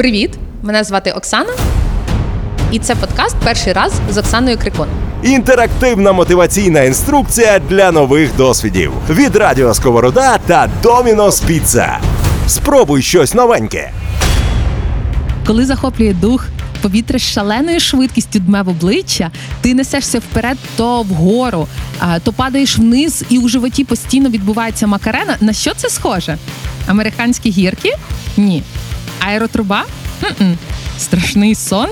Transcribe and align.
Привіт! 0.00 0.30
Мене 0.62 0.84
звати 0.84 1.10
Оксана, 1.10 1.52
і 2.72 2.78
це 2.78 2.94
подкаст 2.94 3.36
перший 3.44 3.72
раз 3.72 3.92
з 4.10 4.18
Оксаною 4.18 4.58
Крикун. 4.58 4.86
Інтерактивна 5.22 6.12
мотиваційна 6.12 6.82
інструкція 6.82 7.58
для 7.58 7.92
нових 7.92 8.36
досвідів 8.36 8.92
від 9.10 9.36
Радіо 9.36 9.74
Сковорода 9.74 10.38
та 10.38 10.68
Домінос 10.82 11.40
Піца. 11.40 12.00
Спробуй 12.48 13.02
щось 13.02 13.34
новеньке. 13.34 13.92
Коли 15.46 15.66
захоплює 15.66 16.12
дух, 16.12 16.46
повітря 16.82 17.18
з 17.18 17.22
шаленою 17.22 17.80
швидкістю 17.80 18.38
дме 18.38 18.62
в 18.62 18.68
обличчя, 18.68 19.30
ти 19.60 19.74
несешся 19.74 20.18
вперед 20.18 20.58
то 20.76 21.02
вгору, 21.02 21.68
то 22.22 22.32
падаєш 22.32 22.78
вниз, 22.78 23.24
і 23.28 23.38
у 23.38 23.48
животі 23.48 23.84
постійно 23.84 24.28
відбувається 24.28 24.86
макарена. 24.86 25.36
На 25.40 25.52
що 25.52 25.74
це 25.74 25.88
схоже? 25.90 26.38
Американські 26.86 27.50
гірки? 27.50 27.94
Ні. 28.36 28.62
Аеротруба? 29.20 29.84
М-м. 30.22 30.58
Страшний 30.98 31.54
сон. 31.54 31.88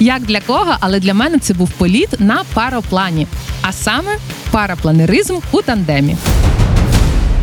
Як 0.00 0.22
для 0.22 0.40
кого, 0.40 0.76
але 0.80 1.00
для 1.00 1.14
мене 1.14 1.38
це 1.38 1.54
був 1.54 1.70
політ 1.70 2.20
на 2.20 2.42
пароплані, 2.54 3.26
а 3.62 3.72
саме 3.72 4.16
парапланеризм 4.50 5.36
у 5.52 5.62
тандемі. 5.62 6.16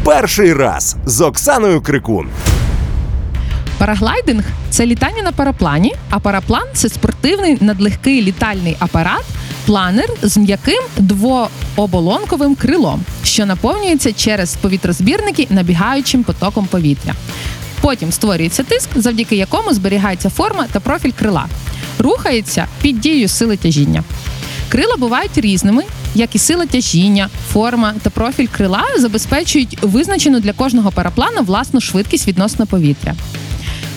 Перший 0.04 0.54
раз 0.54 0.96
з 1.06 1.22
Оксаною 1.22 1.82
Крикун. 1.82 2.28
Параглайдинг 3.78 4.44
це 4.70 4.86
літання 4.86 5.24
на 5.24 5.32
параплані, 5.32 5.96
а 6.10 6.20
параплан 6.20 6.64
це 6.74 6.90
спортивний 6.90 7.58
надлегкий 7.62 8.22
літальний 8.22 8.76
апарат, 8.80 9.24
планер 9.66 10.10
з 10.22 10.38
м'яким 10.38 10.84
двооболонковим 10.98 12.56
крилом, 12.56 13.02
що 13.24 13.46
наповнюється 13.46 14.14
через 14.14 14.56
повітрозбірники 14.56 15.48
набігаючим 15.50 16.24
потоком 16.24 16.66
повітря. 16.66 17.14
Потім 17.82 18.12
створюється 18.12 18.64
тиск, 18.64 18.90
завдяки 18.96 19.36
якому 19.36 19.74
зберігається 19.74 20.30
форма 20.30 20.68
та 20.72 20.80
профіль 20.80 21.12
крила. 21.20 21.46
Рухається 22.00 22.68
під 22.82 23.00
дією 23.00 23.28
сили 23.28 23.58
тяжіння. 23.58 24.04
Крила 24.70 24.96
бувають 24.98 25.38
різними, 25.38 25.84
як 26.16 26.36
і 26.36 26.40
сила 26.40 26.66
тяжіння, 26.66 27.30
форма 27.54 27.94
та 28.02 28.10
профіль 28.10 28.48
крила 28.48 28.84
забезпечують 28.98 29.78
визначену 29.82 30.40
для 30.40 30.54
кожного 30.54 30.92
параплана 30.92 31.42
власну 31.42 31.82
швидкість 31.82 32.28
відносно 32.28 32.68
повітря. 32.68 33.16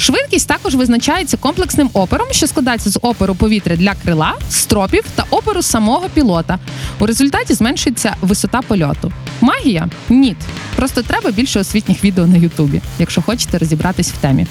Швидкість 0.05 0.49
також 0.49 0.75
визначається 0.75 1.37
комплексним 1.37 1.91
опером, 1.93 2.27
що 2.31 2.47
складається 2.47 2.91
з 2.91 2.99
опору 3.03 3.35
повітря 3.35 3.77
для 3.77 3.95
крила, 3.95 4.35
стропів 4.51 5.05
та 5.15 5.25
опору 5.31 5.63
самого 5.63 6.09
пілота. 6.15 6.59
У 6.99 7.07
результаті 7.07 7.55
зменшується 7.55 8.17
висота 8.21 8.63
польоту. 8.63 9.13
Магія? 9.41 9.89
Ні. 10.09 10.37
Просто 10.77 11.03
треба 11.03 11.31
більше 11.31 11.61
освітніх 11.61 12.05
відео 12.05 12.27
на 12.27 12.37
Ютубі, 12.37 12.81
якщо 12.99 13.23
хочете 13.23 13.59
розібратись 13.59 14.11
в 14.11 14.17
темі. 14.17 14.47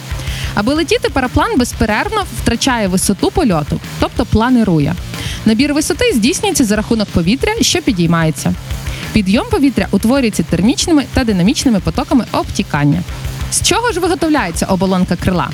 Аби 0.55 0.73
летіти, 0.73 1.09
параплан 1.09 1.57
безперервно 1.57 2.25
втрачає 2.41 2.87
висоту 2.87 3.31
польоту, 3.31 3.79
тобто 3.99 4.25
планирує. 4.25 4.95
Набір 5.45 5.73
висоти 5.73 6.13
здійснюється 6.13 6.65
за 6.65 6.75
рахунок 6.75 7.07
повітря, 7.07 7.53
що 7.61 7.81
підіймається. 7.81 8.53
Підйом 9.13 9.45
повітря 9.51 9.87
утворюється 9.91 10.43
термічними 10.43 11.05
та 11.13 11.23
динамічними 11.23 11.79
потоками 11.79 12.25
обтікання. 12.31 13.03
З 13.53 13.61
чого 13.61 13.91
ж 13.91 13.99
виготовляється 13.99 14.65
оболонка 14.65 15.15
крила? 15.15 15.49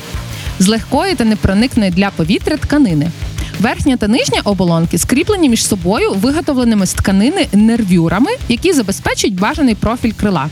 З 0.59 0.67
легкої 0.67 1.16
та 1.16 1.25
непроникної 1.25 1.92
для 1.92 2.09
повітря 2.09 2.58
тканини. 2.58 3.11
Верхня 3.59 3.97
та 3.97 4.08
нижня 4.08 4.42
оболонки 4.44 4.97
скріплені 4.97 5.50
між 5.50 5.67
собою 5.67 6.14
виготовленими 6.14 6.86
з 6.86 6.94
тканини 6.94 7.47
нервюрами, 7.53 8.31
які 8.50 8.73
забезпечують 8.73 9.39
бажаний 9.39 9.75
профіль 9.75 10.11
крила. 10.11 10.50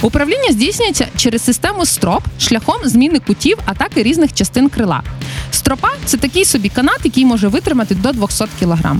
Управління 0.00 0.52
здійснюється 0.52 1.08
через 1.16 1.44
систему 1.44 1.86
строп 1.86 2.22
шляхом 2.38 2.78
зміни 2.84 3.18
кутів, 3.18 3.58
атаки 3.66 4.02
різних 4.02 4.34
частин 4.34 4.68
крила. 4.68 5.02
Стропа 5.50 5.90
це 6.04 6.16
такий 6.16 6.44
собі 6.44 6.68
канат, 6.68 7.00
який 7.04 7.24
може 7.24 7.48
витримати 7.48 7.94
до 7.94 8.12
200 8.12 8.44
кг. 8.60 8.96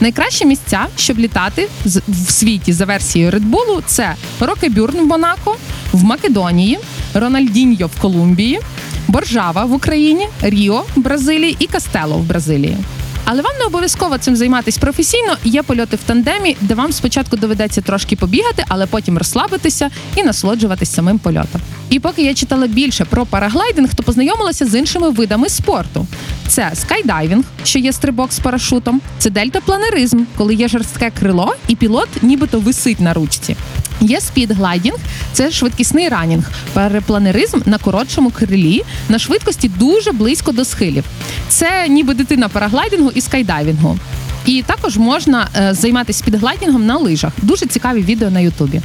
Найкращі 0.00 0.46
місця, 0.46 0.86
щоб 0.96 1.18
літати 1.18 1.68
в 2.08 2.30
світі 2.30 2.72
за 2.72 2.84
версією 2.84 3.30
Bull, 3.30 3.82
це 3.86 4.14
Рокебрюн 4.40 4.96
в 4.98 5.06
Монако, 5.06 5.56
в 5.92 6.04
Македонії, 6.04 6.78
Рольданільйо 7.14 7.86
в 7.86 8.00
Колумбії, 8.00 8.60
Боржава 9.08 9.64
в 9.64 9.72
Україні, 9.72 10.28
Ріо 10.42 10.84
в 10.96 11.00
Бразилії 11.00 11.56
і 11.58 11.66
Кастело 11.66 12.16
в 12.16 12.22
Бразилії. 12.22 12.76
Але 13.24 13.42
вам 13.42 13.52
не 13.58 13.64
обов'язково 13.64 14.18
цим 14.18 14.36
займатися 14.36 14.80
професійно. 14.80 15.36
Є 15.44 15.62
польоти 15.62 15.96
в 15.96 16.00
тандемі, 16.06 16.56
де 16.60 16.74
вам 16.74 16.92
спочатку 16.92 17.36
доведеться 17.36 17.80
трошки 17.80 18.16
побігати, 18.16 18.64
але 18.68 18.86
потім 18.86 19.18
розслабитися 19.18 19.90
і 20.16 20.22
насолоджуватись 20.22 20.92
самим 20.94 21.18
польотом. 21.18 21.60
І 21.90 21.98
поки 21.98 22.22
я 22.22 22.34
читала 22.34 22.66
більше 22.66 23.04
про 23.04 23.26
параглайдинг, 23.26 23.94
то 23.94 24.02
познайомилася 24.02 24.66
з 24.66 24.78
іншими 24.78 25.10
видами 25.10 25.48
спорту. 25.48 26.06
Це 26.48 26.70
скайдайвінг, 26.74 27.44
що 27.64 27.78
є 27.78 27.92
стрибок 27.92 28.32
з 28.32 28.38
парашутом, 28.38 29.00
це 29.18 29.30
дельтапланеризм, 29.30 30.24
коли 30.36 30.54
є 30.54 30.68
жорстке 30.68 31.12
крило, 31.20 31.54
і 31.68 31.76
пілот 31.76 32.08
нібито 32.22 32.60
висить 32.60 33.00
на 33.00 33.14
ручці. 33.14 33.56
Є 34.00 34.20
спідглайдінг, 34.20 34.96
це 35.32 35.50
швидкісний 35.50 36.08
ранінг, 36.08 36.50
парапланеризм 36.72 37.60
на 37.66 37.78
коротшому 37.78 38.30
крилі 38.30 38.82
на 39.08 39.18
швидкості 39.18 39.68
дуже 39.68 40.12
близько 40.12 40.52
до 40.52 40.64
схилів. 40.64 41.04
Це 41.48 41.88
ніби 41.88 42.14
дитина 42.14 42.48
параглайдингу 42.48 43.10
і 43.14 43.20
скайдайвінгу. 43.20 43.98
І 44.46 44.62
також 44.62 44.96
можна 44.96 45.48
е, 45.56 45.74
займатися 45.74 46.18
спідглайдінгом 46.18 46.86
на 46.86 46.96
лижах. 46.96 47.32
Дуже 47.42 47.66
цікаві 47.66 48.02
відео 48.02 48.30
на 48.30 48.40
Ютубі. 48.40 48.80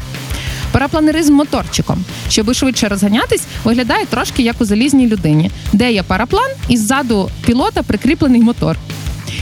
Парапланеризм 0.76 1.34
моторчиком, 1.34 2.06
щоби 2.30 2.54
швидше 2.54 2.88
розганятись, 2.88 3.44
виглядає 3.64 4.06
трошки 4.06 4.44
як 4.44 4.62
у 4.62 4.66
залізній 4.66 5.08
людині, 5.08 5.52
де 5.74 5.92
є 5.92 6.04
параплан 6.04 6.52
і 6.68 6.78
ззаду 6.78 7.30
пілота 7.46 7.84
прикріплений 7.84 8.42
мотор. 8.42 8.78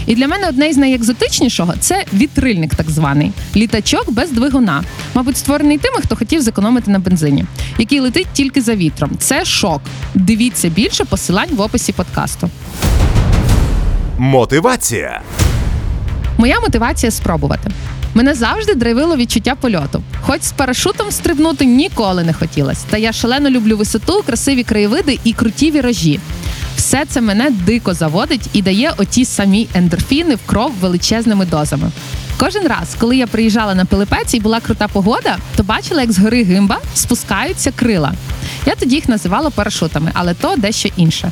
І 0.06 0.16
для 0.16 0.28
мене 0.28 0.48
одне 0.50 0.68
із 0.68 0.78
найекзотичнішого 0.78 1.74
це 1.80 2.06
вітрильник, 2.14 2.76
так 2.76 2.90
званий 2.90 3.32
літачок 3.56 4.12
без 4.12 4.32
двигуна. 4.32 4.84
Мабуть, 5.14 5.38
створений 5.38 5.78
тими, 5.78 5.98
хто 6.02 6.16
хотів 6.16 6.42
зекономити 6.42 6.92
на 6.92 7.00
бензині, 7.00 7.46
який 7.78 8.00
летить 8.00 8.28
тільки 8.34 8.62
за 8.62 8.76
вітром. 8.76 9.12
Це 9.20 9.46
шок. 9.46 9.82
Дивіться 10.14 10.70
більше 10.70 11.06
посилань 11.06 11.50
в 11.52 11.62
описі 11.62 11.94
подкасту. 11.94 12.50
Мотивація. 14.18 15.22
Моя 16.38 16.60
мотивація 16.60 17.12
спробувати. 17.12 17.72
Мене 18.14 18.34
завжди 18.34 18.76
драйвило 18.76 19.16
відчуття 19.18 19.56
польоту. 19.56 20.04
Хоч 20.22 20.42
з 20.42 20.52
парашутом 20.52 21.12
стрибнути 21.12 21.66
ніколи 21.66 22.24
не 22.24 22.34
хотілося. 22.34 22.82
Та 22.90 22.98
я 22.98 23.14
шалено 23.14 23.50
люблю 23.50 23.78
висоту, 23.78 24.24
красиві 24.26 24.64
краєвиди 24.64 25.20
і 25.24 25.34
круті 25.34 25.72
віражі. 25.72 26.20
Все 26.76 27.06
це 27.06 27.22
мене 27.22 27.50
дико 27.50 27.94
заводить 27.94 28.50
і 28.54 28.62
дає 28.62 28.94
оті 28.98 29.26
самі 29.26 29.68
ендорфіни 29.74 30.36
в 30.36 30.40
кров 30.46 30.72
величезними 30.82 31.46
дозами. 31.46 31.92
Кожен 32.38 32.68
раз, 32.68 32.96
коли 33.00 33.18
я 33.18 33.28
приїжджала 33.28 33.76
на 33.76 33.86
Пилипець 33.86 34.34
і 34.34 34.40
була 34.40 34.60
крута 34.60 34.88
погода, 34.88 35.38
то 35.56 35.64
бачила, 35.64 36.02
як 36.02 36.12
з 36.12 36.20
гори 36.20 36.44
гимба 36.44 36.80
спускаються 36.94 37.72
крила. 37.72 38.14
Я 38.66 38.76
тоді 38.76 38.96
їх 38.96 39.10
називала 39.10 39.50
парашутами, 39.50 40.12
але 40.14 40.34
то 40.34 40.56
дещо 40.58 40.90
інше. 40.96 41.32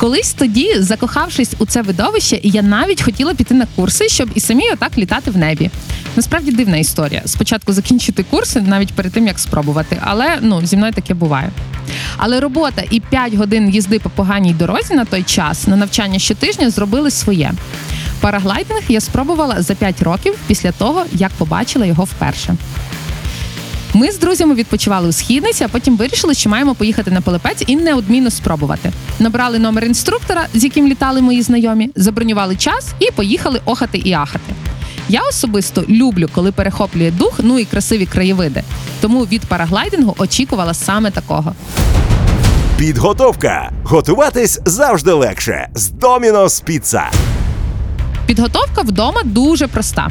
Колись 0.00 0.32
тоді, 0.32 0.74
закохавшись 0.78 1.54
у 1.58 1.66
це 1.66 1.82
видовище, 1.82 2.40
я 2.42 2.62
навіть 2.62 3.02
хотіла 3.02 3.34
піти 3.34 3.54
на 3.54 3.66
курси, 3.76 4.08
щоб 4.08 4.30
і 4.34 4.40
самі 4.40 4.70
отак 4.72 4.98
літати 4.98 5.30
в 5.30 5.36
небі. 5.36 5.70
Насправді 6.16 6.52
дивна 6.52 6.76
історія. 6.76 7.22
Спочатку 7.24 7.72
закінчити 7.72 8.22
курси 8.22 8.60
навіть 8.60 8.92
перед 8.92 9.12
тим 9.12 9.26
як 9.26 9.38
спробувати, 9.38 9.98
але 10.00 10.38
ну 10.40 10.66
зі 10.66 10.76
мною 10.76 10.92
таке 10.92 11.14
буває. 11.14 11.50
Але 12.16 12.40
робота 12.40 12.82
і 12.90 13.00
5 13.00 13.34
годин 13.34 13.70
їзди 13.70 13.98
по 13.98 14.10
поганій 14.10 14.54
дорозі 14.54 14.94
на 14.94 15.04
той 15.04 15.22
час 15.22 15.66
на 15.66 15.76
навчання 15.76 16.18
щотижня 16.18 16.70
зробили 16.70 17.10
своє. 17.10 17.52
Параглайдинг 18.20 18.82
я 18.88 19.00
спробувала 19.00 19.62
за 19.62 19.74
5 19.74 20.02
років 20.02 20.34
після 20.46 20.72
того, 20.72 21.04
як 21.12 21.30
побачила 21.30 21.86
його 21.86 22.04
вперше. 22.04 22.54
Ми 23.94 24.12
з 24.12 24.18
друзями 24.18 24.54
відпочивали 24.54 25.08
у 25.08 25.12
східниці, 25.12 25.64
а 25.64 25.68
потім 25.68 25.96
вирішили, 25.96 26.34
що 26.34 26.50
маємо 26.50 26.74
поїхати 26.74 27.10
на 27.10 27.20
Пилипець 27.20 27.64
і 27.66 27.76
неодмінно 27.76 28.30
спробувати. 28.30 28.92
Набрали 29.18 29.58
номер 29.58 29.84
інструктора, 29.84 30.46
з 30.54 30.64
яким 30.64 30.86
літали 30.86 31.20
мої 31.20 31.42
знайомі, 31.42 31.90
забронювали 31.96 32.56
час 32.56 32.88
і 32.98 33.10
поїхали 33.10 33.60
охати 33.64 33.98
і 33.98 34.12
ахати. 34.12 34.54
Я 35.08 35.20
особисто 35.28 35.84
люблю, 35.88 36.28
коли 36.34 36.52
перехоплює 36.52 37.10
дух, 37.10 37.40
ну 37.42 37.58
і 37.58 37.64
красиві 37.64 38.06
краєвиди. 38.06 38.62
Тому 39.00 39.24
від 39.24 39.40
параглайдингу 39.40 40.14
очікувала 40.18 40.74
саме 40.74 41.10
такого. 41.10 41.54
Підготовка. 42.78 43.72
Готуватись 43.84 44.60
завжди 44.64 45.12
легше 45.12 45.68
з 45.74 45.88
Домінос 45.88 46.60
Піца. 46.60 47.10
Підготовка 48.26 48.82
вдома 48.82 49.22
дуже 49.24 49.66
проста. 49.66 50.08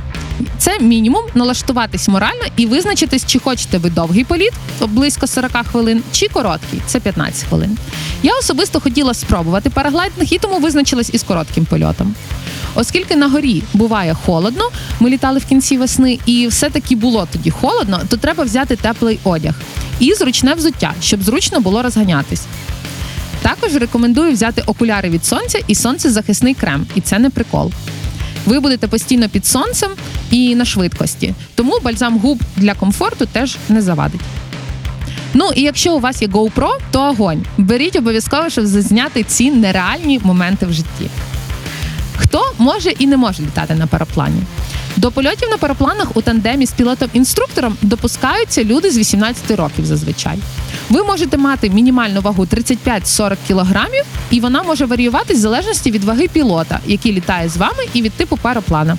Це 0.58 0.80
мінімум 0.80 1.22
налаштуватись 1.36 2.08
морально 2.08 2.44
і 2.58 2.66
визначитись, 2.66 3.26
чи 3.26 3.40
хочете 3.40 3.78
ви 3.78 3.90
довгий 3.90 4.24
політ 4.24 4.54
близько 4.88 5.28
40 5.28 5.52
хвилин, 5.72 6.04
чи 6.12 6.28
короткий 6.28 6.82
це 6.86 7.00
15 7.00 7.50
хвилин. 7.50 7.78
Я 8.24 8.38
особисто 8.40 8.80
хотіла 8.80 9.14
спробувати 9.14 9.70
параглайдинг 9.70 10.28
і 10.34 10.38
тому 10.38 10.60
визначилась 10.60 11.10
із 11.14 11.24
коротким 11.24 11.66
польотом. 11.66 12.16
Оскільки 12.76 13.16
на 13.16 13.28
горі 13.28 13.64
буває 13.74 14.14
холодно, 14.26 14.64
ми 15.00 15.10
літали 15.10 15.40
в 15.40 15.46
кінці 15.46 15.78
весни, 15.78 16.20
і 16.26 16.48
все-таки 16.48 16.96
було 16.96 17.28
тоді 17.32 17.52
холодно, 17.52 18.02
то 18.10 18.18
треба 18.18 18.44
взяти 18.44 18.76
теплий 18.76 19.20
одяг 19.24 19.54
і 20.00 20.14
зручне 20.14 20.54
взуття, 20.54 20.94
щоб 21.02 21.24
зручно 21.24 21.60
було 21.60 21.82
розганятись. 21.82 22.46
Також 23.42 23.76
рекомендую 23.76 24.34
взяти 24.34 24.64
окуляри 24.66 25.10
від 25.10 25.26
сонця 25.26 25.60
і 25.68 25.76
сонцезахисний 25.76 26.54
крем, 26.54 26.86
і 26.96 27.02
це 27.02 27.20
не 27.20 27.30
прикол. 27.30 27.72
Ви 28.46 28.60
будете 28.60 28.88
постійно 28.88 29.30
під 29.30 29.46
сонцем 29.46 29.92
і 30.32 30.56
на 30.56 30.66
швидкості, 30.66 31.34
тому 31.56 31.80
бальзам 31.84 32.20
губ 32.20 32.42
для 32.56 32.74
комфорту 32.74 33.26
теж 33.26 33.58
не 33.70 33.82
завадить. 33.82 34.22
Ну 35.34 35.52
і 35.56 35.62
якщо 35.62 35.96
у 35.96 36.00
вас 36.00 36.22
є 36.22 36.28
GoPro, 36.28 36.70
то 36.92 37.02
огонь. 37.02 37.46
Беріть 37.58 37.96
обов'язково, 37.96 38.50
щоб 38.50 38.66
зазняти 38.66 39.24
ці 39.24 39.52
нереальні 39.52 40.20
моменти 40.24 40.66
в 40.66 40.74
житті. 40.74 41.10
Хто 42.18 42.54
може 42.58 42.90
і 42.90 43.08
не 43.08 43.18
може 43.18 43.44
літати 43.44 43.76
на 43.76 43.88
параплані? 43.88 44.42
До 44.98 45.12
польотів 45.12 45.50
на 45.50 45.58
парапланах 45.58 46.18
у 46.18 46.22
тандемі 46.22 46.66
з 46.66 46.74
пілотом-інструктором 46.74 47.76
допускаються 47.82 48.64
люди 48.64 48.92
з 48.92 48.98
18 48.98 49.52
років 49.52 49.86
зазвичай. 49.86 50.40
Ви 50.90 51.04
можете 51.04 51.38
мати 51.38 51.70
мінімальну 51.70 52.22
вагу 52.22 52.46
35-40 52.46 53.38
кг, 53.48 53.88
і 54.32 54.40
вона 54.40 54.64
може 54.64 54.86
варіюватись 54.86 55.38
в 55.38 55.42
залежності 55.42 55.92
від 55.92 56.04
ваги 56.04 56.28
пілота, 56.28 56.80
який 56.86 57.14
літає 57.14 57.50
з 57.50 57.58
вами, 57.58 57.84
і 57.94 58.02
від 58.02 58.14
типу 58.14 58.38
параплана. 58.38 58.98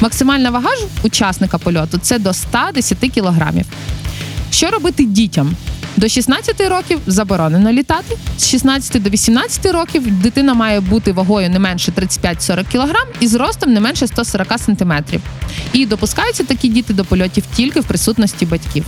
Максимальна 0.00 0.50
вага 0.50 0.76
ж 0.76 0.86
учасника 1.02 1.58
польоту 1.58 1.98
це 1.98 2.18
до 2.18 2.32
110 2.32 2.98
кілограмів. 2.98 3.66
Що 4.50 4.70
робити 4.70 5.04
дітям? 5.04 5.56
До 5.96 6.08
16 6.08 6.60
років 6.60 6.98
заборонено 7.06 7.72
літати. 7.72 8.16
З 8.38 8.48
16 8.48 9.02
до 9.02 9.10
18 9.10 9.66
років 9.66 10.20
дитина 10.20 10.54
має 10.54 10.80
бути 10.80 11.12
вагою 11.12 11.50
не 11.50 11.58
менше 11.58 11.92
35-40 11.92 12.72
кг 12.72 12.94
і 13.20 13.26
зростом 13.26 13.72
не 13.72 13.80
менше 13.80 14.06
140 14.06 14.58
см. 14.58 14.92
І 15.72 15.86
допускаються 15.86 16.44
такі 16.44 16.68
діти 16.68 16.94
до 16.94 17.04
польотів 17.04 17.44
тільки 17.54 17.80
в 17.80 17.84
присутності 17.84 18.46
батьків. 18.46 18.84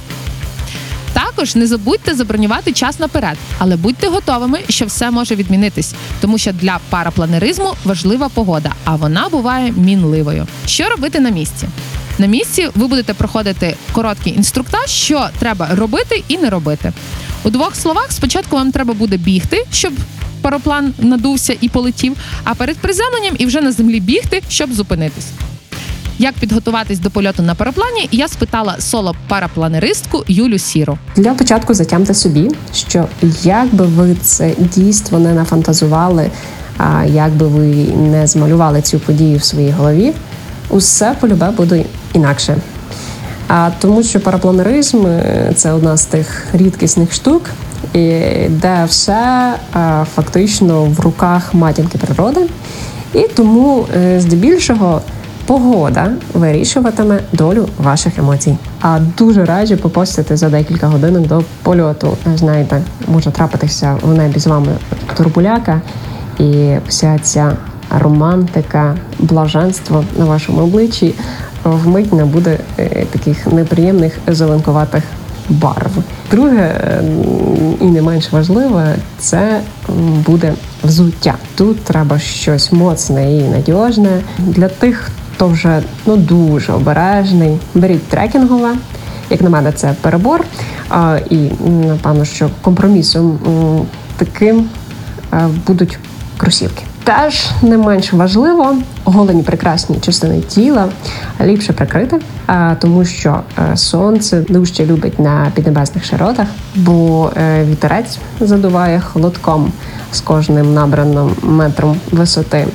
Також 1.43 1.56
не 1.56 1.67
забудьте 1.67 2.15
забронювати 2.15 2.73
час 2.73 2.99
наперед, 2.99 3.37
але 3.59 3.77
будьте 3.77 4.09
готовими, 4.09 4.61
що 4.69 4.87
все 4.87 5.11
може 5.11 5.35
відмінитись, 5.35 5.94
тому 6.21 6.39
що 6.39 6.53
для 6.53 6.81
парапланеризму 6.91 7.75
важлива 7.85 8.29
погода, 8.29 8.73
а 8.85 8.97
вона 8.97 9.29
буває 9.29 9.73
мінливою. 9.73 10.47
Що 10.67 10.89
робити 10.89 11.21
на 11.21 11.31
місці? 11.31 11.69
На 12.19 12.27
місці 12.27 12.69
ви 12.75 12.87
будете 12.87 13.15
проходити 13.15 13.77
короткий 13.93 14.35
інструктаж, 14.35 14.91
що 14.91 15.29
треба 15.39 15.69
робити 15.75 16.25
і 16.29 16.39
не 16.39 16.50
робити. 16.50 16.93
У 17.43 17.50
двох 17.50 17.77
словах, 17.77 18.06
спочатку 18.12 18.56
вам 18.56 18.73
треба 18.73 18.95
буде 18.95 19.17
бігти, 19.17 19.65
щоб 19.73 19.93
параплан 20.43 20.95
надувся 20.99 21.56
і 21.61 21.69
полетів, 21.69 22.17
а 22.45 22.55
перед 22.55 22.77
приземленням 22.77 23.35
і 23.38 23.47
вже 23.47 23.61
на 23.61 23.73
землі 23.73 24.00
бігти, 24.00 24.43
щоб 24.49 24.73
зупинитись. 24.73 25.27
Як 26.23 26.35
підготуватись 26.35 26.99
до 26.99 27.11
польоту 27.11 27.43
на 27.43 27.55
параплані, 27.55 28.09
я 28.13 28.29
спитала 28.29 28.77
соло-парапланеристку 28.79 30.25
Юлю 30.29 30.59
Сіру. 30.59 30.99
Для 31.17 31.35
початку 31.35 31.75
затямте 31.75 32.15
собі, 32.15 32.51
що 32.75 33.07
як 33.43 33.75
би 33.75 33.87
ви 33.87 34.17
це 34.23 34.55
дійство 34.59 35.19
не 35.19 35.35
нафантазували, 35.35 36.31
а 36.79 37.05
як 37.05 37.33
би 37.33 37.47
ви 37.47 37.67
не 38.11 38.27
змалювали 38.27 38.83
цю 38.83 38.99
подію 38.99 39.39
в 39.39 39.45
своїй 39.45 39.71
голові, 39.71 40.13
усе 40.71 41.17
полюбе 41.21 41.51
буде 41.51 41.85
інакше. 42.13 42.57
А 43.49 43.71
тому, 43.81 44.03
що 44.03 44.21
парапланеризм 44.21 45.07
е, 45.07 45.53
це 45.57 45.73
одна 45.73 45.97
з 45.97 46.05
тих 46.05 46.47
рідкісних 46.53 47.13
штук, 47.13 47.51
де 48.49 48.85
все 48.87 49.55
фактично 50.15 50.85
в 50.85 51.01
руках 51.01 51.55
матінки 51.55 51.99
природи. 51.99 52.41
І 53.15 53.23
тому 53.35 53.87
е, 53.97 54.21
здебільшого 54.21 55.01
погода 55.47 56.12
вирішуватиме 56.35 57.21
долю 57.33 57.69
ваших 57.79 58.19
емоцій. 58.19 58.56
А 58.81 59.00
дуже 59.19 59.44
раджу 59.44 59.77
попостити 59.77 60.37
за 60.37 60.49
декілька 60.49 60.87
годин 60.87 61.23
до 61.29 61.43
польоту. 61.62 62.17
Знаєте, 62.35 62.83
може 63.09 63.31
трапитися 63.31 63.97
в 64.03 64.15
небі 64.15 64.39
з 64.39 64.47
вами 64.47 64.73
турбуляка, 65.17 65.81
і 66.39 66.77
вся 66.89 67.19
ця 67.23 67.53
романтика, 67.99 68.97
блаженство 69.19 70.05
на 70.19 70.25
вашому 70.25 70.62
обличчі 70.62 71.15
вмить 71.65 72.12
не 72.12 72.25
буде 72.25 72.59
е, 72.79 73.06
таких 73.11 73.47
неприємних 73.47 74.19
зеленкуватих 74.27 75.03
барв. 75.49 75.91
Друге, 76.31 76.75
і 77.81 77.85
не 77.85 78.03
менш 78.03 78.33
важливе, 78.33 78.95
це 79.19 79.61
буде 80.27 80.53
взуття. 80.85 81.35
Тут 81.55 81.85
треба 81.85 82.19
щось 82.19 82.73
моцне 82.73 83.37
і 83.37 83.43
надіжне 83.43 84.21
для 84.38 84.69
тих, 84.69 85.11
хто 85.43 85.49
вже 85.49 85.83
ну 86.06 86.17
дуже 86.17 86.73
обережний. 86.73 87.59
Беріть 87.75 88.09
трекінгове. 88.09 88.75
Як 89.31 89.41
на 89.41 89.50
мене, 89.50 89.73
це 89.73 89.94
перебор. 90.00 90.44
І 91.31 91.37
напевно, 91.89 92.25
що 92.25 92.50
компромісом 92.61 93.39
таким 94.17 94.69
е, 95.33 95.49
будуть 95.67 95.99
кросівки. 96.37 96.83
Теж 97.05 97.50
не 97.62 97.79
менш 97.79 98.12
важливо 98.12 98.77
голені 99.05 99.43
прекрасні 99.43 99.97
частини 100.00 100.41
тіла 100.41 100.89
ліпше 101.41 101.73
прикрити, 101.73 102.21
а, 102.47 102.75
тому 102.81 103.05
що 103.05 103.41
е, 103.73 103.77
сонце 103.77 104.41
дужче 104.41 104.87
любить 104.87 105.19
на 105.19 105.53
піднебесних 105.55 106.05
широтах, 106.05 106.47
бо 106.75 107.31
е, 107.37 107.65
вітерець 107.65 108.19
задуває 108.41 109.00
холодком 109.00 109.73
з 110.12 110.21
кожним 110.21 110.75
набраним 110.75 111.31
метром 111.43 111.97
висоти. 112.12 112.67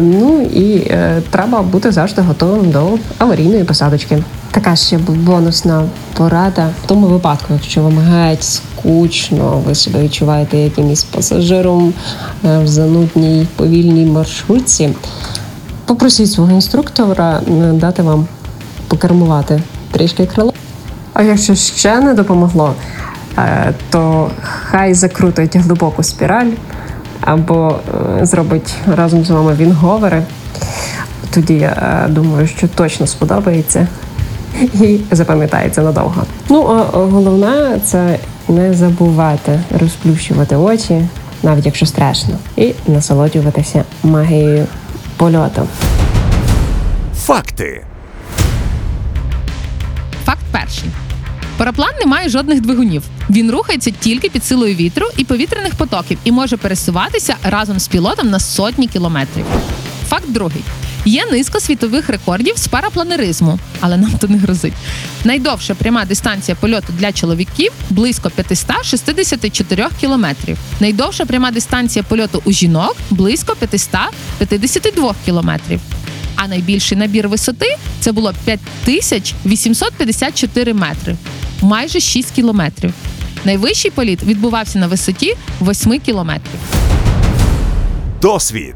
Ну 0.00 0.42
і 0.42 0.76
е, 0.76 1.22
треба 1.30 1.62
бути 1.62 1.92
завжди 1.92 2.22
готовим 2.22 2.70
до 2.70 2.98
аварійної 3.18 3.64
посадочки. 3.64 4.22
Така 4.50 4.76
ще 4.76 4.98
бонусна 4.98 5.84
порада 6.16 6.68
в 6.84 6.86
тому 6.86 7.06
випадку, 7.06 7.46
якщо 7.52 7.82
вам 7.82 7.98
геть 7.98 8.44
скучно, 8.44 9.62
ви 9.66 9.74
себе 9.74 10.02
відчуваєте 10.02 10.58
якимось 10.58 11.04
пасажиром 11.04 11.94
е, 12.44 12.58
в 12.58 12.66
занудній 12.66 13.46
повільній 13.56 14.06
маршрутці. 14.06 14.90
Попросіть 15.84 16.32
свого 16.32 16.52
інструктора 16.52 17.40
е, 17.48 17.72
дати 17.72 18.02
вам 18.02 18.26
покермувати 18.88 19.62
трішки 19.90 20.26
крило. 20.26 20.52
А 21.12 21.22
якщо 21.22 21.54
ще 21.54 22.00
не 22.00 22.14
допомогло, 22.14 22.74
то 23.90 24.30
хай 24.42 24.94
закрутить 24.94 25.56
глибоку 25.56 26.02
спіраль 26.02 26.50
або 27.26 27.74
е, 28.20 28.26
зробить 28.26 28.74
разом 28.96 29.24
з 29.24 29.30
вами 29.30 29.54
вінговери. 29.54 30.22
Тоді 31.30 31.54
я 31.54 32.04
е, 32.06 32.08
думаю, 32.08 32.46
що 32.46 32.68
точно 32.68 33.06
сподобається 33.06 33.86
і 34.60 34.98
запам'ятається 35.10 35.82
надовго. 35.82 36.22
Ну 36.50 36.62
а 36.62 36.98
головне 36.98 37.80
це 37.84 38.18
не 38.48 38.74
забувати 38.74 39.60
розплющувати 39.80 40.56
очі, 40.56 41.08
навіть 41.42 41.66
якщо 41.66 41.86
страшно, 41.86 42.34
і 42.56 42.74
насолоджуватися 42.86 43.84
магією 44.02 44.66
польоту. 45.16 45.62
Факти. 47.14 47.84
Факт 50.24 50.40
перший. 50.52 50.90
Параплан 51.56 51.90
не 52.00 52.06
має 52.06 52.28
жодних 52.28 52.60
двигунів. 52.60 53.02
Він 53.30 53.50
рухається 53.50 53.90
тільки 53.90 54.28
під 54.28 54.44
силою 54.44 54.74
вітру 54.74 55.06
і 55.16 55.24
повітряних 55.24 55.74
потоків 55.74 56.18
і 56.24 56.32
може 56.32 56.56
пересуватися 56.56 57.36
разом 57.42 57.78
з 57.78 57.88
пілотом 57.88 58.30
на 58.30 58.40
сотні 58.40 58.86
кілометрів. 58.88 59.44
Факт 60.08 60.28
другий. 60.28 60.62
Є 61.04 61.26
низка 61.26 61.60
світових 61.60 62.08
рекордів 62.08 62.58
з 62.58 62.68
парапланеризму, 62.68 63.58
але 63.80 63.96
нам 63.96 64.10
то 64.10 64.28
не 64.28 64.38
грозить. 64.38 64.72
Найдовша 65.24 65.74
пряма 65.74 66.04
дистанція 66.04 66.56
польоту 66.60 66.86
для 66.98 67.12
чоловіків 67.12 67.72
близько 67.90 68.30
564 68.30 69.86
кілометрів. 70.00 70.58
Найдовша 70.80 71.24
пряма 71.24 71.50
дистанція 71.50 72.02
польоту 72.02 72.42
у 72.44 72.52
жінок 72.52 72.96
близько 73.10 73.56
552 73.56 75.14
кілометрів. 75.24 75.80
А 76.36 76.48
найбільший 76.48 76.98
набір 76.98 77.28
висоти 77.28 77.66
це 78.00 78.12
було 78.12 78.32
5854 78.44 80.74
метри, 80.74 81.16
майже 81.60 82.00
6 82.00 82.30
кілометрів. 82.30 82.92
Найвищий 83.44 83.90
політ 83.90 84.22
відбувався 84.22 84.78
на 84.78 84.86
висоті 84.86 85.34
8 85.60 86.00
кілометрів. 86.00 86.60
Досвід. 88.22 88.74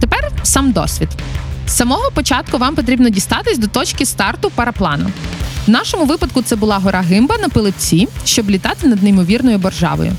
Тепер 0.00 0.32
сам 0.42 0.72
досвід. 0.72 1.08
З 1.66 1.72
самого 1.72 2.10
початку 2.14 2.58
вам 2.58 2.74
потрібно 2.74 3.08
дістатись 3.08 3.58
до 3.58 3.66
точки 3.66 4.06
старту 4.06 4.50
параплану. 4.54 5.10
В 5.66 5.70
нашому 5.70 6.04
випадку 6.04 6.42
це 6.42 6.56
була 6.56 6.78
гора 6.78 7.00
Гимба 7.00 7.38
на 7.38 7.48
пилипці, 7.48 8.08
щоб 8.24 8.50
літати 8.50 8.88
над 8.88 9.02
неймовірною 9.02 9.58
боржавою. 9.58 10.12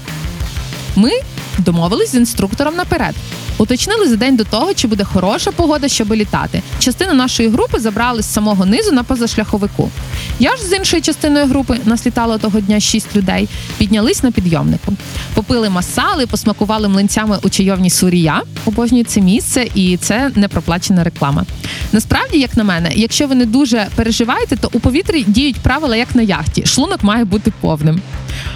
Ми 0.95 1.11
домовились 1.57 2.11
з 2.11 2.15
інструктором 2.15 2.75
наперед. 2.75 3.15
Уточнили 3.57 4.07
за 4.07 4.15
день 4.15 4.35
до 4.35 4.43
того, 4.43 4.73
чи 4.73 4.87
буде 4.87 5.03
хороша 5.03 5.51
погода, 5.51 5.87
щоб 5.87 6.13
літати. 6.13 6.61
Частину 6.79 7.13
нашої 7.13 7.49
групи 7.49 7.79
забрали 7.79 8.21
з 8.21 8.33
самого 8.33 8.65
низу 8.65 8.91
на 8.91 9.03
позашляховику. 9.03 9.91
Я 10.39 10.55
ж 10.57 10.63
з 10.63 10.73
іншої 10.73 11.01
частиною 11.01 11.45
групи 11.45 11.77
нас 11.85 12.05
літало 12.05 12.37
того 12.37 12.59
дня 12.59 12.79
шість 12.79 13.15
людей. 13.15 13.49
Піднялись 13.77 14.23
на 14.23 14.31
підйомнику, 14.31 14.93
попили 15.33 15.69
масали, 15.69 16.27
посмакували 16.27 16.87
млинцями 16.87 17.39
у 17.43 17.49
чайовні 17.49 17.89
Сурія. 17.89 18.41
Обожнюю 18.65 19.03
це 19.03 19.21
місце, 19.21 19.67
і 19.75 19.97
це 19.97 20.31
не 20.35 20.47
проплачена 20.47 21.03
реклама. 21.03 21.45
Насправді, 21.91 22.39
як 22.39 22.57
на 22.57 22.63
мене, 22.63 22.91
якщо 22.95 23.27
ви 23.27 23.35
не 23.35 23.45
дуже 23.45 23.87
переживаєте, 23.95 24.55
то 24.55 24.69
у 24.73 24.79
повітрі 24.79 25.23
діють 25.27 25.57
правила 25.59 25.95
як 25.95 26.15
на 26.15 26.21
яхті. 26.21 26.65
Шлунок 26.65 27.03
має 27.03 27.25
бути 27.25 27.53
повним. 27.61 28.01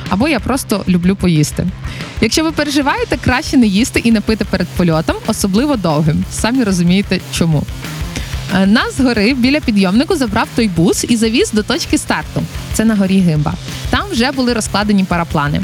Або 0.09 0.27
я 0.27 0.39
просто 0.39 0.83
люблю 0.87 1.15
поїсти. 1.15 1.67
Якщо 2.21 2.43
ви 2.43 2.51
переживаєте, 2.51 3.17
краще 3.23 3.57
не 3.57 3.67
їсти 3.67 3.99
і 3.99 4.11
не 4.11 4.21
пити 4.21 4.45
перед 4.45 4.67
польотом, 4.67 5.15
особливо 5.27 5.75
довгим. 5.75 6.23
Самі 6.31 6.63
розумієте, 6.63 7.19
чому. 7.33 7.63
Е, 8.55 8.65
Нас 8.65 8.97
з 8.97 8.99
гори 8.99 9.33
біля 9.33 9.59
підйомнику 9.59 10.15
забрав 10.15 10.47
той 10.55 10.67
бус 10.67 11.05
і 11.09 11.15
завіз 11.17 11.51
до 11.51 11.63
точки 11.63 11.97
старту. 11.97 12.43
Це 12.73 12.85
на 12.85 12.95
горі 12.95 13.19
Гимба. 13.19 13.53
Там 13.89 14.03
вже 14.11 14.31
були 14.31 14.53
розкладені 14.53 15.03
параплани. 15.03 15.61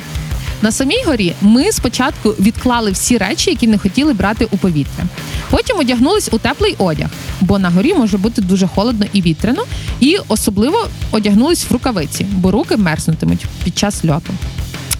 На 0.61 0.71
самій 0.71 1.03
горі 1.05 1.33
ми 1.41 1.71
спочатку 1.71 2.29
відклали 2.29 2.91
всі 2.91 3.17
речі, 3.17 3.49
які 3.49 3.67
не 3.67 3.77
хотіли 3.77 4.13
брати 4.13 4.47
у 4.51 4.57
повітря. 4.57 5.03
Потім 5.49 5.79
одягнулись 5.79 6.29
у 6.31 6.37
теплий 6.39 6.75
одяг, 6.77 7.07
бо 7.41 7.59
на 7.59 7.69
горі 7.69 7.93
може 7.93 8.17
бути 8.17 8.41
дуже 8.41 8.67
холодно 8.67 9.05
і 9.13 9.21
вітряно, 9.21 9.63
і 9.99 10.17
особливо 10.27 10.87
одягнулись 11.11 11.65
в 11.69 11.73
рукавиці, 11.73 12.25
бо 12.31 12.51
руки 12.51 12.77
мерзнутимуть 12.77 13.45
під 13.63 13.77
час 13.77 14.05
льоту. 14.05 14.33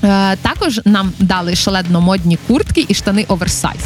Е, 0.08 0.36
також 0.42 0.82
нам 0.86 1.14
дали 1.20 1.56
шаледно 1.56 2.02
модні 2.02 2.38
куртки 2.48 2.86
і 2.88 2.94
штани 2.94 3.26
оверсайз. 3.28 3.82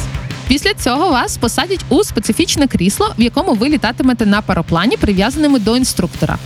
Після 0.47 0.73
цього 0.73 1.09
вас 1.09 1.37
посадять 1.37 1.85
у 1.89 2.03
специфічне 2.03 2.67
крісло, 2.67 3.13
в 3.17 3.21
якому 3.21 3.53
ви 3.53 3.69
літатимете 3.69 4.25
на 4.25 4.41
параплані, 4.41 4.97
прив'язаними 4.97 5.59
до 5.59 5.77
інструктора. 5.77 6.37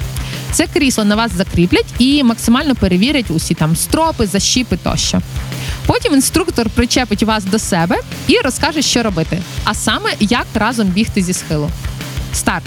Це 0.52 0.68
крісло 0.68 1.04
на 1.04 1.16
вас 1.16 1.32
закріплять 1.32 1.86
і 2.00 2.24
максимально 2.24 2.76
перевірять 2.76 3.26
усі 3.30 3.54
там 3.54 3.76
стропи, 3.76 4.28
защіпи 4.28 4.78
тощо. 4.78 5.22
Потім 5.86 6.14
інструктор 6.14 6.70
причепить 6.70 7.24
вас 7.24 7.44
до 7.44 7.60
себе 7.60 7.98
і 8.28 8.38
розкаже, 8.38 8.82
що 8.82 9.04
робити, 9.04 9.42
а 9.64 9.74
саме 9.74 10.10
як 10.20 10.46
разом 10.54 10.88
бігти 10.88 11.22
зі 11.22 11.34
схилу. 11.34 11.70
Старт. 12.34 12.66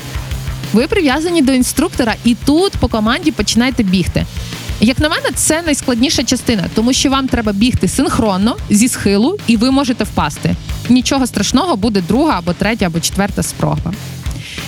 Ви 0.72 0.86
прив'язані 0.86 1.42
до 1.42 1.52
інструктора, 1.52 2.14
і 2.24 2.34
тут 2.34 2.72
по 2.72 2.88
команді 2.88 3.30
починаєте 3.30 3.82
бігти. 3.82 4.26
Як 4.80 4.98
на 4.98 5.08
мене, 5.08 5.28
це 5.34 5.62
найскладніша 5.62 6.24
частина, 6.24 6.64
тому 6.74 6.92
що 6.92 7.10
вам 7.10 7.28
треба 7.28 7.52
бігти 7.52 7.88
синхронно 7.88 8.56
зі 8.70 8.88
схилу, 8.88 9.38
і 9.46 9.56
ви 9.56 9.70
можете 9.70 10.04
впасти. 10.04 10.54
Нічого 10.88 11.26
страшного, 11.26 11.76
буде 11.76 12.02
друга 12.08 12.38
або 12.38 12.52
третя, 12.52 12.86
або 12.86 13.00
четверта 13.00 13.42
спроба. 13.42 13.92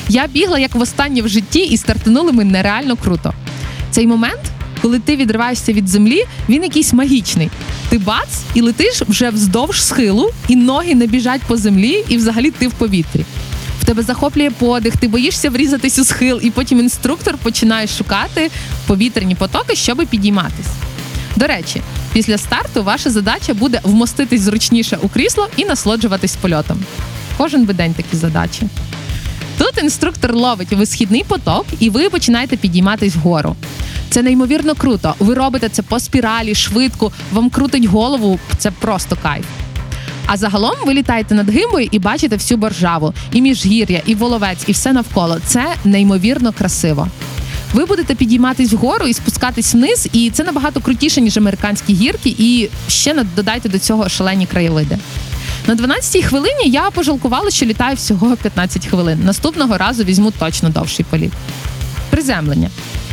Я 0.08 0.26
бігла 0.26 0.58
як 0.58 0.74
востаннє 0.74 1.22
в 1.22 1.28
житті, 1.28 1.58
і 1.58 1.76
стартанули 1.76 2.32
ми 2.32 2.44
нереально 2.44 2.96
круто. 2.96 3.34
Цей 3.90 4.06
момент, 4.06 4.40
коли 4.82 4.98
ти 4.98 5.16
відриваєшся 5.16 5.72
від 5.72 5.88
землі, 5.88 6.24
він 6.48 6.62
якийсь 6.62 6.92
магічний. 6.92 7.50
Ти 7.88 7.98
бац 7.98 8.28
і 8.54 8.60
летиш 8.60 9.02
вже 9.08 9.30
вздовж 9.30 9.82
схилу, 9.82 10.30
і 10.48 10.56
ноги 10.56 10.94
не 10.94 11.06
біжать 11.06 11.42
по 11.42 11.56
землі, 11.56 12.04
і 12.08 12.16
взагалі 12.16 12.50
ти 12.50 12.68
в 12.68 12.72
повітрі. 12.72 13.24
В 13.80 13.84
тебе 13.84 14.02
захоплює 14.02 14.50
подих, 14.50 14.96
ти 14.96 15.08
боїшся 15.08 15.50
врізатись 15.50 15.98
у 15.98 16.04
схил, 16.04 16.40
і 16.42 16.50
потім 16.50 16.80
інструктор 16.80 17.38
починає 17.38 17.86
шукати 17.86 18.50
повітряні 18.86 19.34
потоки, 19.34 19.76
щоб 19.76 20.06
підійматись. 20.06 20.66
До 21.36 21.46
речі, 21.46 21.82
після 22.12 22.38
старту 22.38 22.82
ваша 22.82 23.10
задача 23.10 23.54
буде 23.54 23.80
вмоститись 23.84 24.40
зручніше 24.40 24.98
у 25.02 25.08
крісло 25.08 25.48
і 25.56 25.64
насолоджуватись 25.64 26.36
польотом. 26.36 26.84
Кожен 27.36 27.64
би 27.64 27.74
день 27.74 27.94
такі 27.94 28.16
задачі. 28.16 28.62
Тут 29.58 29.82
інструктор 29.82 30.34
ловить 30.34 30.72
висхідний 30.72 31.24
поток, 31.24 31.66
і 31.80 31.90
ви 31.90 32.10
починаєте 32.10 32.56
підійматись 32.56 33.16
вгору. 33.16 33.56
Це 34.10 34.22
неймовірно 34.22 34.74
круто. 34.74 35.14
Ви 35.18 35.34
робите 35.34 35.68
це 35.68 35.82
по 35.82 36.00
спіралі, 36.00 36.54
швидко, 36.54 37.12
вам 37.32 37.50
крутить 37.50 37.84
голову. 37.84 38.38
Це 38.58 38.70
просто 38.70 39.16
кайф. 39.22 39.44
А 40.32 40.36
загалом 40.36 40.74
ви 40.86 40.94
літаєте 40.94 41.34
над 41.34 41.50
гимбою 41.50 41.88
і 41.90 41.98
бачите 41.98 42.36
всю 42.36 42.58
боржаву, 42.58 43.14
і 43.32 43.42
міжгір'я, 43.42 44.02
і 44.06 44.14
воловець, 44.14 44.64
і 44.66 44.72
все 44.72 44.92
навколо. 44.92 45.38
Це 45.46 45.66
неймовірно 45.84 46.52
красиво. 46.52 47.08
Ви 47.72 47.84
будете 47.84 48.14
підійматись 48.14 48.72
вгору 48.72 49.06
і 49.06 49.14
спускатись 49.14 49.74
вниз, 49.74 50.08
і 50.12 50.30
це 50.30 50.44
набагато 50.44 50.80
крутіше, 50.80 51.20
ніж 51.20 51.36
американські 51.36 51.94
гірки, 51.94 52.34
і 52.38 52.68
ще 52.88 53.24
додайте 53.36 53.68
до 53.68 53.78
цього 53.78 54.08
шалені 54.08 54.46
краєвиди. 54.46 54.98
На 55.66 55.74
12-й 55.74 56.22
хвилині 56.22 56.68
я 56.68 56.90
пожалкувала, 56.90 57.50
що 57.50 57.66
літаю 57.66 57.96
всього 57.96 58.36
15 58.36 58.86
хвилин. 58.86 59.20
Наступного 59.24 59.78
разу 59.78 60.04
візьму 60.04 60.30
точно 60.30 60.68
довший 60.68 61.04
політ. 61.10 61.32
Приземлення. 62.10 62.70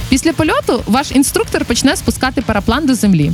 Після 0.09 0.33
польоту 0.33 0.83
ваш 0.85 1.11
інструктор 1.11 1.65
почне 1.65 1.95
спускати 1.95 2.41
параплан 2.41 2.85
до 2.85 2.95
землі. 2.95 3.31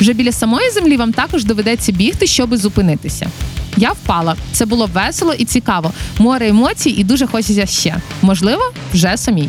Вже 0.00 0.12
біля 0.12 0.32
самої 0.32 0.70
землі 0.70 0.96
вам 0.96 1.12
також 1.12 1.44
доведеться 1.44 1.92
бігти, 1.92 2.26
щоби 2.26 2.56
зупинитися. 2.56 3.30
Я 3.76 3.92
впала. 3.92 4.36
Це 4.52 4.66
було 4.66 4.86
весело 4.86 5.34
і 5.34 5.44
цікаво. 5.44 5.92
Море 6.18 6.48
емоцій 6.48 6.90
і 6.90 7.04
дуже 7.04 7.26
хочеться 7.26 7.66
ще. 7.66 7.96
Можливо, 8.22 8.62
вже 8.94 9.16
самій. 9.16 9.48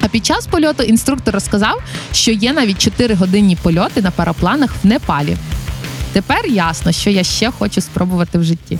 А 0.00 0.08
під 0.08 0.26
час 0.26 0.46
польоту 0.46 0.82
інструктор 0.82 1.34
розказав, 1.34 1.82
що 2.12 2.30
є 2.30 2.52
навіть 2.52 2.78
4 2.78 3.14
годинні 3.14 3.56
польоти 3.56 4.02
на 4.02 4.10
парапланах 4.10 4.70
в 4.82 4.86
Непалі. 4.86 5.36
Тепер 6.12 6.46
ясно, 6.46 6.92
що 6.92 7.10
я 7.10 7.24
ще 7.24 7.50
хочу 7.50 7.80
спробувати 7.80 8.38
в 8.38 8.44
житті. 8.44 8.78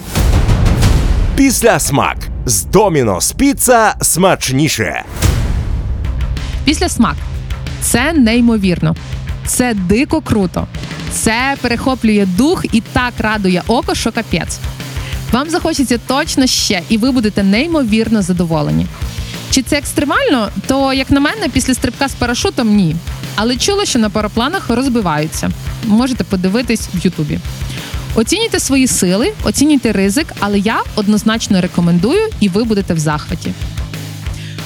Після 1.36 1.78
смак 1.78 2.16
з 2.46 2.64
Домінос 2.64 3.32
Піца 3.32 3.94
смачніше. 4.02 5.04
Після 6.64 6.88
смак. 6.88 7.16
Це 7.80 8.12
неймовірно. 8.12 8.96
Це 9.50 9.74
дико 9.74 10.20
круто. 10.20 10.66
Це 11.12 11.56
перехоплює 11.60 12.26
дух 12.36 12.64
і 12.72 12.80
так 12.80 13.12
радує 13.18 13.62
око, 13.66 13.94
що 13.94 14.12
капець. 14.12 14.58
Вам 15.32 15.50
захочеться 15.50 15.98
точно 16.06 16.46
ще, 16.46 16.82
і 16.88 16.98
ви 16.98 17.10
будете 17.10 17.42
неймовірно 17.42 18.22
задоволені. 18.22 18.86
Чи 19.50 19.62
це 19.62 19.78
екстремально? 19.78 20.48
То, 20.66 20.92
як 20.92 21.10
на 21.10 21.20
мене, 21.20 21.48
після 21.52 21.74
стрибка 21.74 22.08
з 22.08 22.14
парашутом 22.14 22.76
ні. 22.76 22.96
Але 23.34 23.56
чула, 23.56 23.84
що 23.84 23.98
на 23.98 24.10
парапланах 24.10 24.70
розбиваються. 24.70 25.50
Можете 25.84 26.24
подивитись 26.24 26.88
в 26.94 27.04
Ютубі. 27.04 27.38
Оцінюйте 28.14 28.60
свої 28.60 28.86
сили, 28.86 29.32
оцінюйте 29.44 29.92
ризик, 29.92 30.26
але 30.40 30.58
я 30.58 30.82
однозначно 30.94 31.60
рекомендую, 31.60 32.28
і 32.40 32.48
ви 32.48 32.64
будете 32.64 32.94
в 32.94 32.98
захваті. 32.98 33.52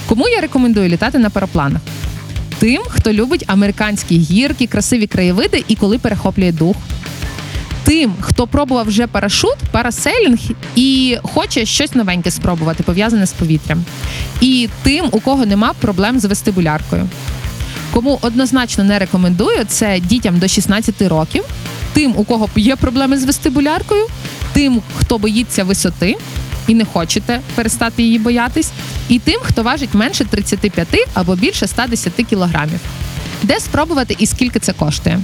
Кому 0.09 0.29
я 0.29 0.41
рекомендую 0.41 0.89
літати 0.89 1.19
на 1.19 1.31
парапланах? 1.31 1.81
Тим, 2.59 2.83
хто 2.89 3.13
любить 3.13 3.45
американські 3.47 4.19
гірки, 4.19 4.67
красиві 4.67 5.07
краєвиди 5.07 5.65
і 5.69 5.75
коли 5.75 5.99
перехоплює 5.99 6.53
дух. 6.53 6.77
Тим, 7.85 8.15
хто 8.21 8.47
пробував 8.47 8.87
вже 8.87 9.07
парашут, 9.07 9.57
парасейлінг 9.73 10.39
і 10.77 11.17
хоче 11.23 11.67
щось 11.67 11.95
новеньке 11.95 12.31
спробувати, 12.31 12.83
пов'язане 12.83 13.27
з 13.27 13.33
повітрям. 13.33 13.85
І 14.41 14.69
тим, 14.83 15.05
у 15.11 15.21
кого 15.21 15.47
нема 15.47 15.73
проблем 15.81 16.21
з 16.21 16.25
вестибуляркою. 16.25 17.09
Кому 17.93 18.19
однозначно 18.23 18.85
не 18.85 18.99
рекомендую, 18.99 19.65
це 19.69 20.01
дітям 20.01 20.39
до 20.39 20.49
16 20.49 21.03
років, 21.03 21.45
тим, 21.93 22.15
у 22.17 22.25
кого 22.25 22.49
є 22.57 22.77
проблеми 22.77 23.19
з 23.19 23.25
вестибуляркою, 23.25 24.07
тим, 24.53 24.83
хто 24.99 25.19
боїться 25.19 25.65
висоти 25.65 26.17
і 26.67 26.75
не 26.75 26.85
хочете 26.85 27.41
перестати 27.55 28.03
її 28.03 28.19
боятись, 28.19 28.71
і 29.09 29.19
тим, 29.19 29.41
хто 29.43 29.63
важить 29.63 29.95
менше 29.95 30.25
35 30.25 30.89
або 31.15 31.37
більше 31.37 31.67
110 31.67 32.13
кілограмів. 32.31 32.81
Де 33.43 33.61
спробувати 33.61 34.17
і 34.19 34.27
скільки 34.27 34.59
це 34.59 34.73
коштує? 34.73 35.21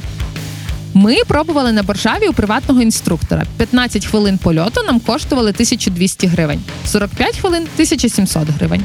Ми 0.94 1.16
пробували 1.26 1.72
на 1.72 1.82
боржаві 1.82 2.28
у 2.28 2.32
приватного 2.32 2.82
інструктора. 2.82 3.44
15 3.56 4.06
хвилин 4.06 4.38
польоту 4.38 4.82
нам 4.86 5.00
коштували 5.00 5.50
1200 5.50 6.26
гривень, 6.26 6.60
45 6.86 7.38
хвилин 7.38 7.62
1700 7.62 8.48
гривень. 8.48 8.82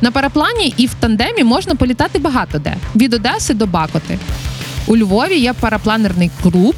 На 0.00 0.10
параплані 0.10 0.74
і 0.76 0.86
в 0.86 0.94
тандемі 0.94 1.44
можна 1.44 1.74
політати 1.74 2.18
багато 2.18 2.58
де 2.58 2.76
від 2.96 3.14
Одеси 3.14 3.54
до 3.54 3.66
Бакоти. 3.66 4.18
У 4.86 4.96
Львові 4.96 5.38
є 5.38 5.52
парапланерний 5.52 6.30
клуб. 6.42 6.76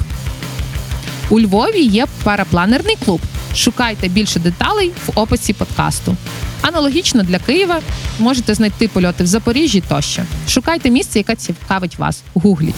У 1.30 1.40
Львові 1.40 1.82
є 1.82 2.06
парапланерний 2.24 2.96
клуб. 3.04 3.20
Шукайте 3.54 4.08
більше 4.08 4.40
деталей 4.40 4.92
в 5.06 5.10
описі 5.14 5.52
подкасту. 5.52 6.16
Аналогічно 6.62 7.22
для 7.22 7.38
Києва 7.38 7.80
можете 8.18 8.54
знайти 8.54 8.88
польоти 8.88 9.24
в 9.24 9.26
Запоріжжі 9.26 9.82
тощо. 9.88 10.22
Шукайте 10.48 10.90
місце, 10.90 11.18
яке 11.18 11.36
цікавить 11.36 11.98
вас. 11.98 12.22
Гугліть. 12.34 12.74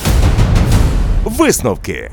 Висновки. 1.25 2.11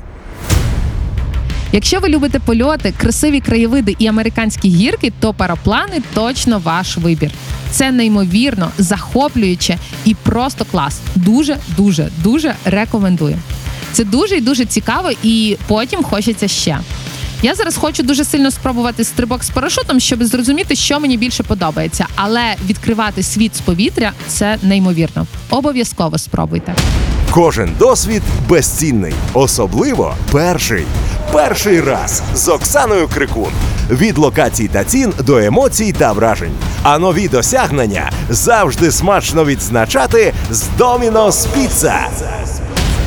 Якщо 1.72 2.00
ви 2.00 2.08
любите 2.08 2.38
польоти, 2.38 2.94
красиві 3.00 3.40
краєвиди 3.40 3.96
і 3.98 4.06
американські 4.06 4.68
гірки, 4.68 5.12
то 5.20 5.34
параплани 5.34 6.02
точно 6.14 6.58
ваш 6.58 6.96
вибір. 6.96 7.30
Це 7.70 7.92
неймовірно, 7.92 8.70
захоплююче 8.78 9.78
і 10.04 10.14
просто 10.14 10.64
клас. 10.64 11.00
Дуже, 11.14 11.56
дуже, 11.76 12.08
дуже 12.22 12.54
рекомендую. 12.64 13.38
Це 13.92 14.04
дуже 14.04 14.36
і 14.36 14.40
дуже 14.40 14.64
цікаво, 14.64 15.10
і 15.22 15.56
потім 15.66 16.02
хочеться 16.02 16.48
ще. 16.48 16.78
Я 17.42 17.54
зараз 17.54 17.76
хочу 17.76 18.02
дуже 18.02 18.24
сильно 18.24 18.50
спробувати 18.50 19.04
стрибок 19.04 19.44
з 19.44 19.50
парашутом, 19.50 20.00
щоб 20.00 20.24
зрозуміти, 20.24 20.76
що 20.76 21.00
мені 21.00 21.16
більше 21.16 21.42
подобається. 21.42 22.06
Але 22.14 22.54
відкривати 22.66 23.22
світ 23.22 23.56
з 23.56 23.60
повітря 23.60 24.12
це 24.28 24.58
неймовірно. 24.62 25.26
Обов'язково 25.50 26.18
спробуйте. 26.18 26.74
Кожен 27.30 27.72
досвід 27.78 28.22
безцінний, 28.48 29.14
особливо 29.32 30.14
перший. 30.32 30.84
Перший 31.32 31.80
раз 31.80 32.22
з 32.34 32.48
Оксаною 32.48 33.08
Крикун. 33.08 33.52
Від 33.90 34.18
локацій 34.18 34.68
та 34.68 34.84
цін 34.84 35.12
до 35.20 35.38
емоцій 35.38 35.92
та 35.92 36.12
вражень. 36.12 36.52
А 36.82 36.98
нові 36.98 37.28
досягнення 37.28 38.10
завжди 38.30 38.92
смачно 38.92 39.44
відзначати 39.44 40.34
з 40.50 40.64
Domino's 40.78 41.46
Pizza. 41.56 41.98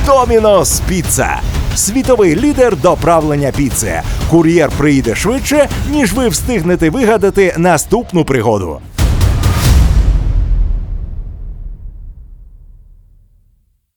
Domino's 0.08 0.82
Pizza. 0.92 1.40
Світовий 1.78 2.36
лідер 2.36 2.78
доправлення 2.78 3.52
піци. 3.52 4.02
Кур'єр 4.30 4.70
приїде 4.78 5.16
швидше, 5.16 5.70
ніж 5.92 6.14
ви 6.14 6.28
встигнете 6.28 6.90
вигадати 6.90 7.56
наступну 7.58 8.26
пригоду. 8.26 8.80